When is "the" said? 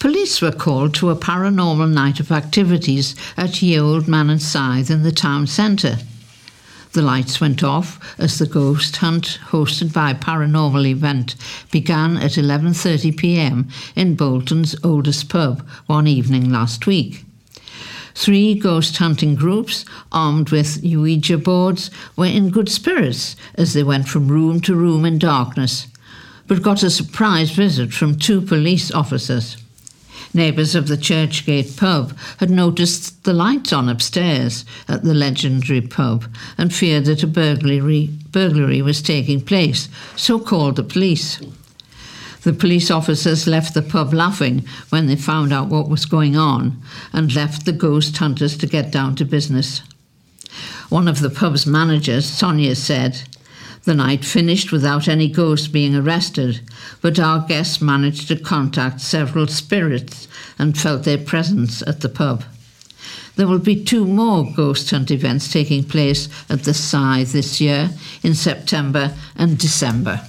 5.02-5.10, 6.92-7.02, 8.38-8.46, 30.88-30.96, 33.24-33.32, 35.02-35.14, 40.76-40.82, 42.42-42.52, 43.74-43.82, 47.64-47.72, 51.20-51.30, 53.88-53.94, 62.02-62.10, 66.64-66.74